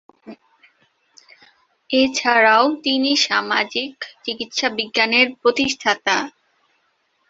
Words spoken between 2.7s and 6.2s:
তিনি সামাজিক চিকিৎসাবিজ্ঞানের প্রতিষ্ঠাতা।